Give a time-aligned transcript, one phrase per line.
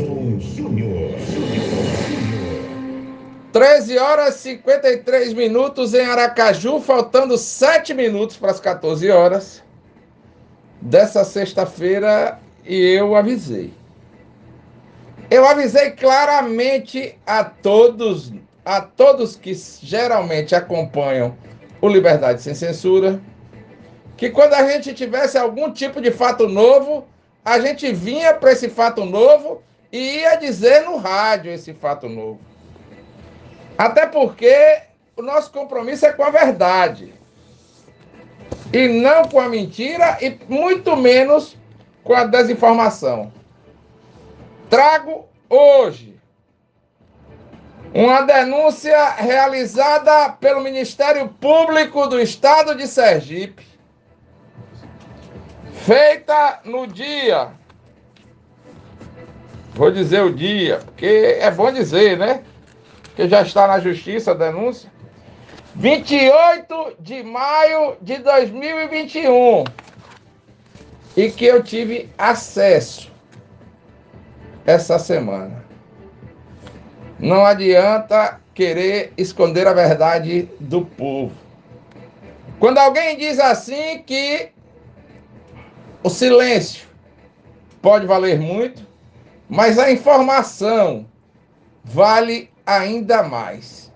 [0.00, 1.10] Edson Júnior.
[3.52, 9.62] 13 horas e 53 minutos em Aracaju, faltando 7 minutos para as 14 horas
[10.80, 13.72] dessa sexta-feira, e eu avisei.
[15.30, 18.32] Eu avisei claramente a todos,
[18.64, 21.36] a todos que geralmente acompanham
[21.80, 23.20] o Liberdade Sem Censura,
[24.16, 27.04] que quando a gente tivesse algum tipo de fato novo,
[27.44, 29.62] a gente vinha para esse fato novo
[29.92, 32.40] e ia dizer no rádio esse fato novo.
[33.76, 34.82] Até porque
[35.16, 37.14] o nosso compromisso é com a verdade.
[38.72, 41.56] E não com a mentira e muito menos
[42.04, 43.32] com a desinformação.
[44.68, 46.10] Trago hoje
[47.92, 53.66] uma denúncia realizada pelo Ministério Público do Estado de Sergipe,
[55.84, 57.48] feita no dia.
[59.74, 62.42] Vou dizer o dia, porque é bom dizer, né?
[63.14, 64.90] Que já está na justiça a denúncia.
[65.74, 69.64] 28 de maio de 2021.
[71.16, 73.10] E que eu tive acesso
[74.66, 75.64] essa semana.
[77.18, 81.32] Não adianta querer esconder a verdade do povo.
[82.58, 84.50] Quando alguém diz assim que
[86.02, 86.86] o silêncio
[87.80, 88.89] pode valer muito,
[89.50, 91.06] mas a informação
[91.82, 93.92] vale ainda mais.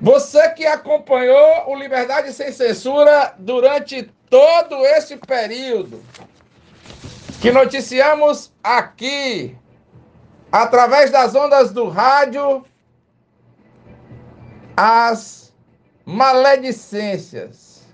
[0.00, 6.02] Você que acompanhou o Liberdade Sem Censura durante todo esse período,
[7.42, 9.54] que noticiamos aqui,
[10.50, 12.64] através das ondas do rádio,
[14.74, 15.52] as
[16.06, 17.86] maledicências,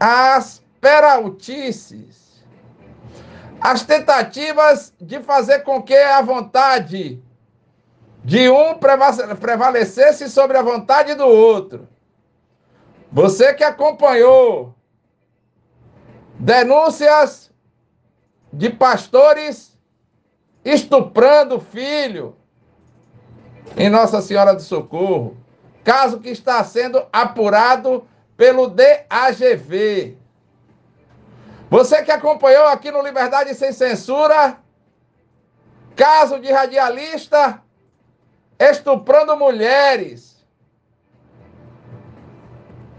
[0.00, 2.27] as peraltices,
[3.60, 7.22] as tentativas de fazer com que a vontade
[8.24, 8.74] de um
[9.40, 11.88] prevalecesse sobre a vontade do outro.
[13.10, 14.74] Você que acompanhou
[16.38, 17.50] denúncias
[18.52, 19.78] de pastores
[20.64, 22.36] estuprando filho
[23.76, 25.36] em Nossa Senhora do Socorro,
[25.82, 28.06] caso que está sendo apurado
[28.36, 30.17] pelo DAGV.
[31.70, 34.58] Você que acompanhou aqui no Liberdade Sem Censura,
[35.94, 37.62] caso de radialista
[38.58, 40.44] estuprando mulheres,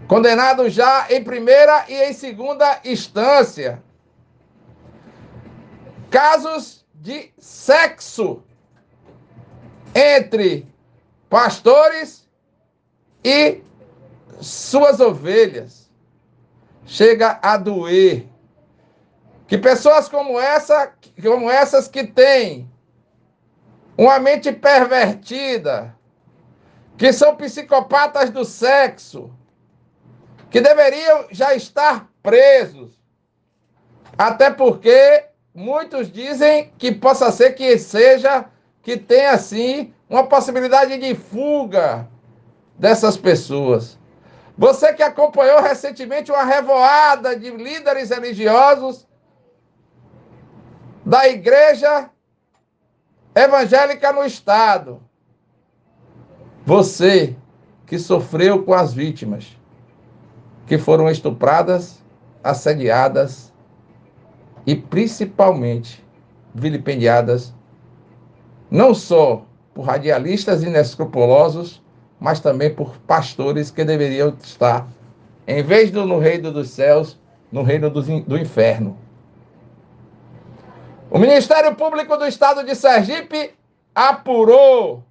[0.06, 3.82] condenado já em primeira e em segunda instância.
[6.08, 8.42] Casos de sexo
[9.94, 10.66] entre
[11.28, 12.28] pastores
[13.24, 13.62] e
[14.40, 15.90] suas ovelhas.
[16.86, 18.29] Chega a doer.
[19.50, 22.70] Que pessoas como essa, como essas que têm
[23.98, 25.92] uma mente pervertida,
[26.96, 29.28] que são psicopatas do sexo,
[30.50, 32.96] que deveriam já estar presos.
[34.16, 38.44] Até porque muitos dizem que possa ser que seja,
[38.84, 42.08] que tenha assim uma possibilidade de fuga
[42.78, 43.98] dessas pessoas.
[44.56, 49.09] Você que acompanhou recentemente uma revoada de líderes religiosos
[51.10, 52.08] da igreja
[53.34, 55.00] evangélica no estado.
[56.64, 57.34] Você
[57.84, 59.58] que sofreu com as vítimas
[60.68, 62.00] que foram estupradas,
[62.44, 63.52] assediadas
[64.64, 66.06] e principalmente
[66.54, 67.52] vilipendiadas
[68.70, 69.44] não só
[69.74, 71.82] por radialistas inescrupulosos,
[72.20, 74.86] mas também por pastores que deveriam estar,
[75.44, 77.18] em vez do no reino dos céus,
[77.50, 78.96] no reino do, do inferno.
[81.10, 83.52] O Ministério Público do Estado de Sergipe
[83.92, 85.02] apurou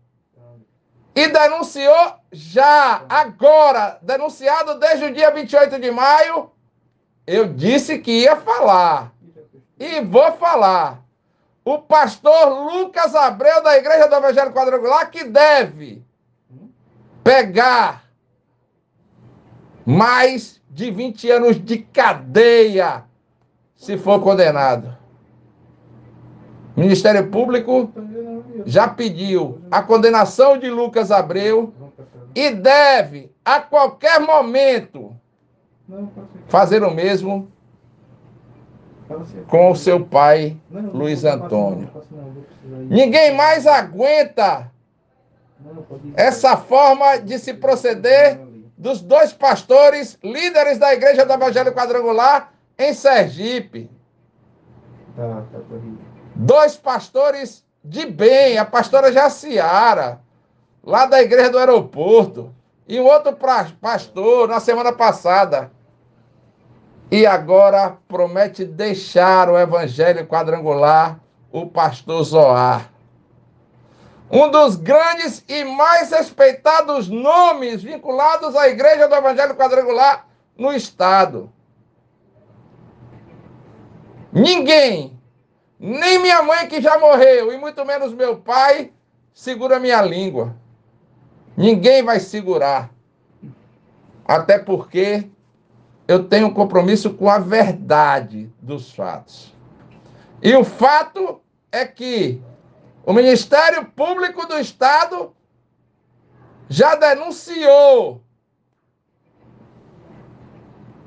[1.13, 6.51] e denunciou já, agora, denunciado desde o dia 28 de maio.
[7.27, 9.11] Eu disse que ia falar.
[9.77, 11.03] E vou falar.
[11.65, 16.02] O pastor Lucas Abreu, da Igreja do Evangelho Quadrangular, que deve
[17.23, 18.05] pegar
[19.85, 23.03] mais de 20 anos de cadeia
[23.75, 24.97] se for condenado.
[26.79, 27.91] Ministério Público
[28.66, 31.73] já pediu a condenação de Lucas Abreu
[32.34, 35.14] e deve, a qualquer momento,
[36.47, 37.52] fazer o mesmo
[39.47, 41.90] com o seu pai, Luiz Antônio.
[42.90, 44.72] Ninguém mais aguenta
[46.16, 48.40] essa forma de se proceder
[48.78, 53.90] dos dois pastores, líderes da Igreja do Evangelho Quadrangular em Sergipe.
[56.40, 60.22] Dois pastores de bem, a pastora Jaciara,
[60.82, 62.56] lá da igreja do aeroporto,
[62.88, 63.38] e um outro
[63.82, 65.70] pastor na semana passada.
[67.12, 71.20] E agora promete deixar o evangelho quadrangular
[71.52, 72.90] o pastor Zoar.
[74.32, 81.52] Um dos grandes e mais respeitados nomes vinculados à Igreja do Evangelho Quadrangular no Estado.
[84.32, 85.18] Ninguém,
[85.79, 88.91] nem minha mãe que já morreu, e muito menos meu pai,
[89.34, 90.55] segura minha língua.
[91.55, 92.91] Ninguém vai segurar.
[94.26, 95.29] Até porque
[96.08, 99.55] eu tenho um compromisso com a verdade dos fatos.
[100.41, 101.41] E o fato
[101.72, 102.41] é que
[103.05, 105.34] o Ministério Público do Estado
[106.67, 108.22] já denunciou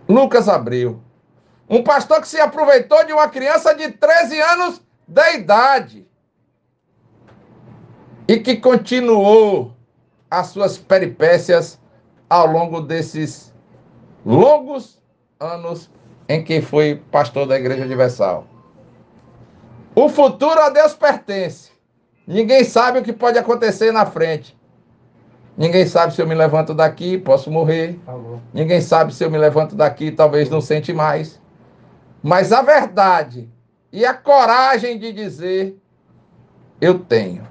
[0.09, 1.01] Lucas Abreu,
[1.73, 6.07] um pastor que se aproveitou de uma criança de 13 anos de idade
[8.29, 9.75] e que continuou
[10.31, 11.81] as suas peripécias
[12.29, 13.55] ao longo desses
[14.25, 15.03] longos
[15.41, 15.91] anos
[16.29, 18.47] em que foi pastor da Igreja Universal.
[19.95, 21.71] O futuro a Deus pertence.
[22.27, 24.55] Ninguém sabe o que pode acontecer na frente.
[25.57, 27.99] Ninguém sabe se eu me levanto daqui, posso morrer.
[28.53, 31.42] Ninguém sabe se eu me levanto daqui, talvez não sente mais.
[32.23, 33.51] Mas a verdade
[33.93, 35.77] e a coragem de dizer,
[36.81, 37.47] eu tenho.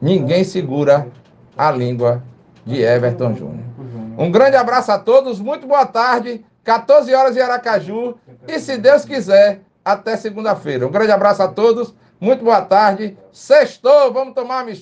[0.00, 1.08] Ninguém segura
[1.56, 2.22] a língua
[2.64, 3.66] de Everton Júnior.
[4.18, 6.44] Um grande abraço a todos, muito boa tarde.
[6.62, 8.16] 14 horas em Aracaju.
[8.46, 10.86] E se Deus quiser, até segunda-feira.
[10.86, 13.16] Um grande abraço a todos, muito boa tarde.
[13.32, 14.76] Sextou, vamos tomar uma mistura.